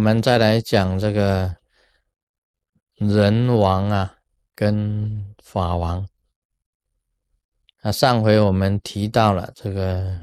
[0.00, 1.54] 我们再来讲这个
[2.94, 4.16] 人王啊，
[4.54, 6.08] 跟法王。
[7.82, 10.18] 啊，上回我们提到了这个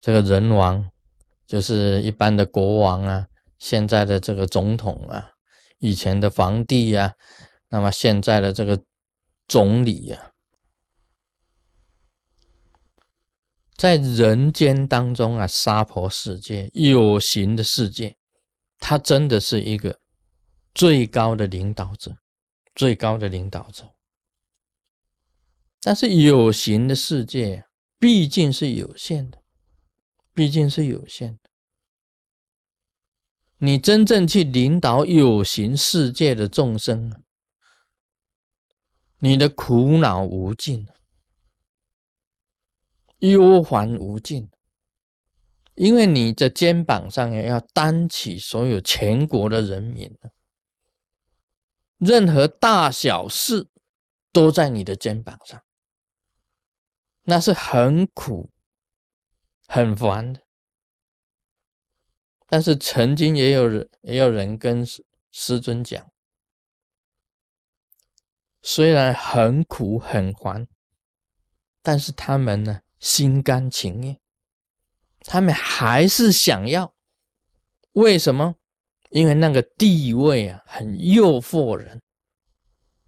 [0.00, 0.90] 这个人王，
[1.46, 3.28] 就是一般的国王啊，
[3.58, 5.30] 现在的这个总统啊，
[5.78, 7.14] 以前的皇帝呀，
[7.68, 8.82] 那么现在的这个
[9.46, 10.32] 总理呀，
[13.76, 18.16] 在人间当中啊，娑婆世界有形的世界，
[18.78, 20.00] 他真的是一个
[20.74, 22.16] 最高的领导者，
[22.74, 23.92] 最高的领导者。
[25.82, 27.66] 但是有形的世界
[27.98, 29.42] 毕竟是有限的，
[30.32, 31.50] 毕竟是有限的。
[33.58, 37.22] 你真正去领导有形世界的众生，
[39.18, 40.88] 你的苦恼无尽，
[43.18, 44.50] 忧患无尽，
[45.74, 50.16] 因为你的肩膀上要担起所有全国的人民。
[51.98, 53.68] 任何大小事
[54.30, 55.62] 都在你的肩膀上。
[57.22, 58.50] 那是很苦、
[59.66, 60.42] 很烦的，
[62.46, 64.86] 但是曾经也有人也有人跟
[65.32, 66.12] 师尊讲，
[68.62, 70.68] 虽然很苦很烦，
[71.82, 74.18] 但是他们呢心甘情愿，
[75.20, 76.94] 他们还是想要。
[77.92, 78.56] 为什么？
[79.10, 82.02] 因为那个地位啊很诱惑人，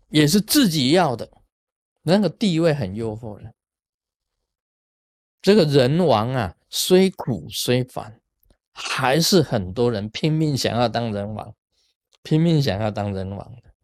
[0.08, 1.30] 也是自己要的，
[2.02, 3.52] 那个地位很诱惑人。
[5.42, 8.20] 这个人王啊，虽苦虽烦，
[8.72, 11.54] 还是很多人拼命想要当人王，
[12.22, 13.74] 拼命想要当人王的。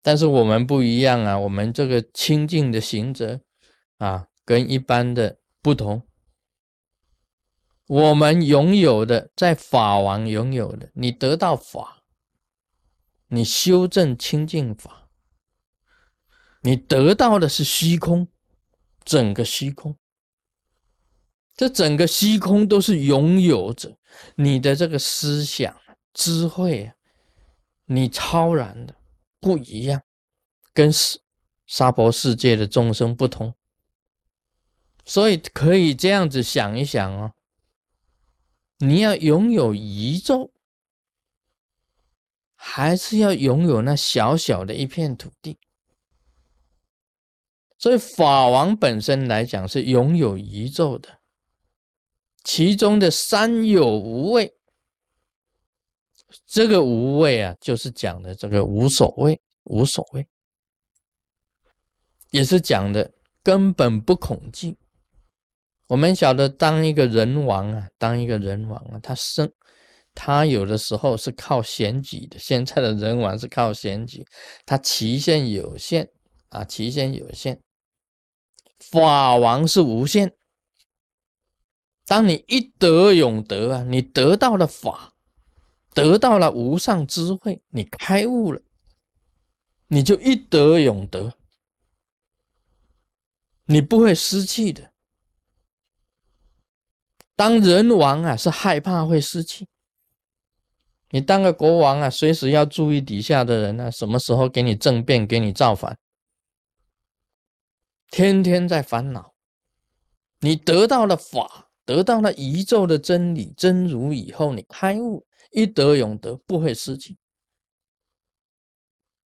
[0.00, 3.40] 但是我们不一样啊，我们这个清净的行者
[4.02, 6.02] 啊，跟一般的不同。
[7.86, 12.02] 我们拥有的，在法王拥有的，你得到法，
[13.28, 15.08] 你修正清净法，
[16.62, 18.26] 你得到的是虚空。
[19.04, 19.96] 整个虚空，
[21.56, 23.98] 这整个虚空都是拥有着
[24.36, 25.76] 你的这个思想
[26.14, 26.94] 智慧啊，
[27.86, 28.94] 你超然的
[29.40, 30.00] 不一样，
[30.72, 31.20] 跟世
[31.66, 33.52] 沙婆世界的众生不同，
[35.12, 37.34] 所以可以这样子想一想哦，
[38.78, 40.50] 你要拥有宇宙，
[42.54, 45.58] 还是要拥有那小小的一片土地？
[47.76, 51.20] 所以法王本身来讲是拥有宇宙的，
[52.42, 54.56] 其中的三有无畏，
[56.46, 60.26] 这个无畏啊，就是讲的这个无所谓，无所谓，
[62.30, 63.12] 也是讲的
[63.42, 64.74] 根本不恐惧。
[65.92, 69.52] 我们晓得，当一个人王啊，当一个人王啊，他生
[70.14, 74.24] 他有的时候是靠选举的，现在的人王是靠选举，
[74.64, 76.08] 他期限有限
[76.48, 77.60] 啊，期限有限。
[78.78, 80.34] 法王是无限，
[82.06, 85.12] 当你一德永德啊，你得到了法，
[85.92, 88.62] 得到了无上智慧，你开悟了，
[89.88, 91.34] 你就一德永德，
[93.66, 94.91] 你不会失去的。
[97.34, 99.66] 当人王啊，是害怕会失去。
[101.10, 105.98] 你当个国王啊，随时要注意底下的人啊，什么时候给你政变，给你造反。
[108.10, 109.34] 天天在烦恼，
[110.40, 117.16] 你得到了法，得到了宇宙的真理真如以后，你开悟一得永得，不会失去。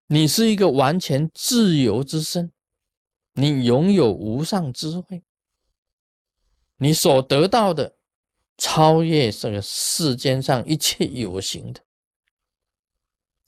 [0.06, 2.52] 你是一个完全自由之身，
[3.32, 5.24] 你拥有无上智慧，
[6.78, 7.96] 你所得到的
[8.56, 11.80] 超越这个世间上一切有形的。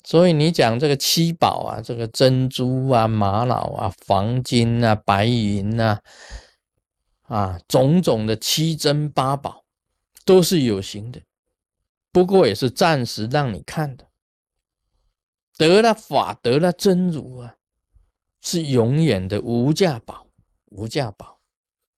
[0.04, 6.00] 所以你讲这个七宝啊，这个珍珠啊、玛瑙啊、黄金啊、白银啊，
[7.22, 9.64] 啊，种种的七珍八宝
[10.24, 11.20] 都是有形的，
[12.12, 14.06] 不过也是暂时让你看的。
[15.56, 17.56] 得了法，得了真如啊，
[18.40, 20.28] 是永远的无价宝，
[20.66, 21.35] 无价宝。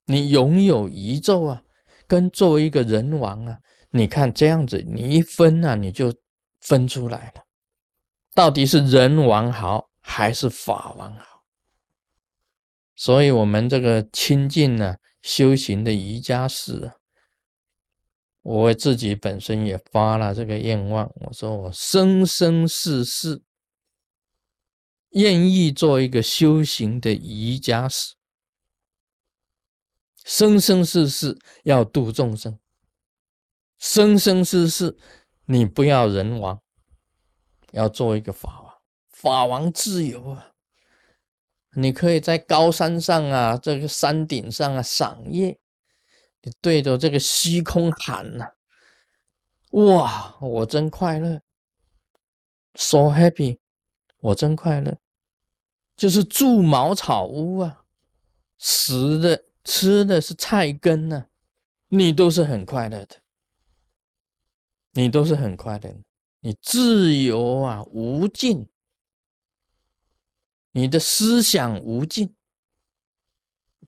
[0.09, 1.63] 你拥有宇宙啊，
[2.07, 3.59] 跟作为一个人王啊，
[3.91, 6.15] 你看这样子，你一分啊，你就
[6.61, 7.43] 分出来了。
[8.35, 11.45] 到底是人王好还是法王好？
[12.97, 16.95] 所以，我们这个亲近呢，修行的瑜伽师啊，
[18.41, 23.43] 我自己本身也发了这个愿望，我说我生生世世
[25.11, 28.15] 愿意做一个修行的瑜伽师，
[30.29, 32.59] 生生世世要度众生，
[33.79, 34.95] 生生世世
[35.47, 36.61] 你不要人王，
[37.73, 38.75] 要做一个法王，
[39.09, 40.53] 法王自由啊！
[41.73, 45.59] 你可以在高山上啊，这个山顶上啊赏月，
[46.43, 48.51] 你对着这个虚空喊呐，
[49.71, 51.41] 哇，我真快乐
[52.75, 53.59] ，so happy，
[54.19, 54.99] 我真快乐，
[55.97, 57.87] 就是住茅草屋啊，
[58.59, 61.27] 实的吃的是菜根呢，
[61.89, 63.17] 你都是很快乐的。
[64.93, 65.95] 你都是很快的，
[66.41, 68.67] 你自由啊，无尽，
[70.73, 72.35] 你的思想无尽，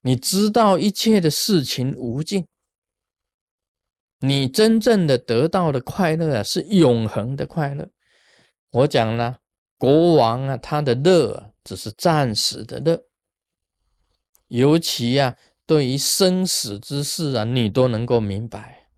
[0.03, 2.47] 你知道一切的事情无尽，
[4.19, 7.89] 你真正的得到的快乐啊，是永恒的快乐。
[8.71, 9.41] 我讲了，
[9.79, 13.07] 国王啊，他的乐啊，只是暂时的乐，
[14.47, 15.37] 尤其啊，
[15.71, 18.89] 对于生死之事啊，你都能够明白，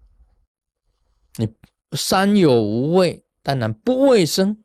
[1.36, 1.54] 你。
[1.94, 4.64] 三有无畏，当然不畏生。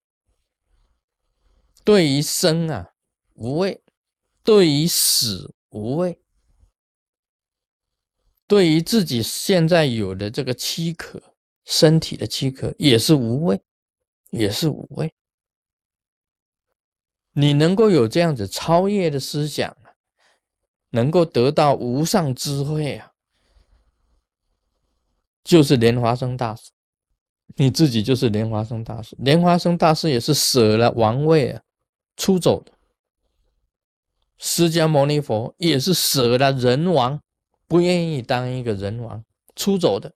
[1.83, 2.93] 对于生啊
[3.33, 3.83] 无畏，
[4.41, 6.21] 对于死无畏，
[8.47, 11.21] 对于自己现在有的这个躯壳、
[11.65, 13.61] 身体的躯壳也是无畏，
[14.29, 15.13] 也是无畏。
[17.33, 19.75] 你能够有这样子超越的思想，
[20.97, 23.11] 能够得到无上智慧啊，
[25.43, 26.71] 就是莲花生大师。
[27.55, 31.61] 你自己就是莲花生大师，莲花生大师也是舍了王位啊，
[32.15, 32.71] 出走的。
[34.39, 37.21] 释迦牟尼佛也是舍了人王，
[37.67, 39.23] 不愿意当一个人王，
[39.55, 40.15] 出走的。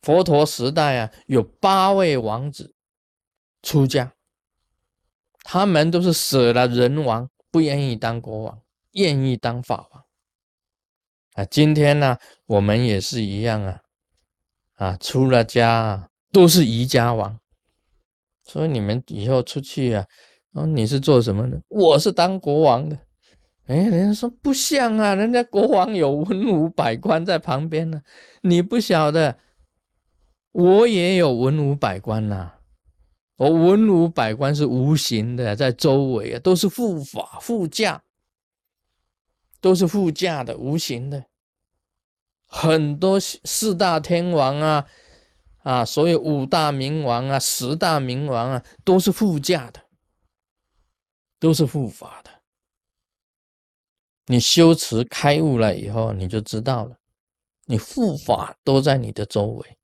[0.00, 2.74] 佛陀时代啊，有八位王子
[3.62, 4.14] 出家，
[5.42, 8.61] 他们都是舍了人王，不愿意当国王，
[8.92, 10.04] 愿意当法王。
[11.34, 13.80] 啊，今天呢，我们也是一样啊。
[14.74, 17.38] 啊，出了家都是宜家王，
[18.44, 20.06] 所以你们以后出去啊，
[20.52, 21.60] 哦，你是做什么的？
[21.68, 22.98] 我是当国王的。
[23.66, 28.02] 哎，人家说不像啊，人家国王有文武百官在旁边呢，
[28.42, 29.38] 你不晓得，
[30.50, 32.54] 我也有文武百官呐。
[33.36, 38.02] 我文武百官是无形的，在周围啊，都是护法护驾，
[39.62, 41.24] 都是护驾的，无形的。
[42.46, 44.86] 很多四大天王啊，
[45.62, 49.80] 啊，所有五大明王啊，十大明王啊，都是护驾的，
[51.38, 52.42] 都是护法的。
[54.26, 56.98] 你修持开悟了以后，你就知道了，
[57.66, 59.78] 你护法都在你的周围，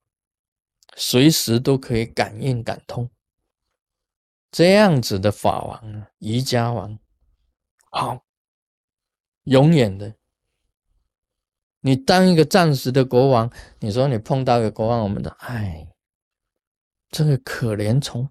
[0.96, 3.08] 随时都可以感应感通。
[4.50, 6.98] 这样子的法王啊，瑜伽王，
[7.90, 8.24] 好，
[9.48, 10.14] 永远的。
[11.80, 13.50] 你当一个暂时的国王，
[13.80, 15.88] 你说你碰到一个国王，我们的哎，
[17.08, 18.28] 这个可怜虫，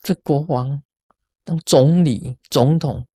[0.00, 0.82] 这国王
[1.44, 3.06] 当总理、总统，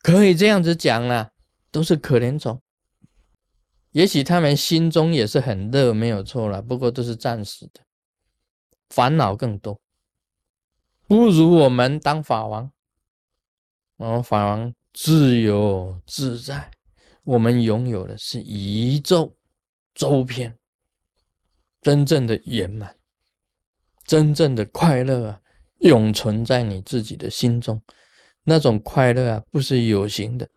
[0.00, 1.32] 可以这样子讲了，
[1.70, 2.60] 都是可怜虫。
[3.92, 7.82] 也许他们心中也是很热，没有错了，不过都是暂时的，
[8.88, 9.80] 烦恼更多，
[11.06, 12.72] 不如我们当法王，
[13.98, 16.70] 哦，法王自由自在。
[17.24, 19.36] 我们拥有的是宇宙
[19.94, 20.56] 周边
[21.80, 22.96] 真正的圆满，
[24.04, 25.40] 真正的快乐啊，
[25.80, 27.82] 永存在你自己的心中。
[28.44, 30.48] 那种快乐啊，不是有形的，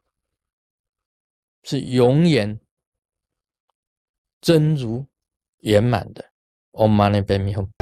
[1.64, 2.60] 是永远
[4.40, 5.06] 真如
[5.60, 6.24] 圆满的。
[6.74, 7.77] Om Mani Padme Hum。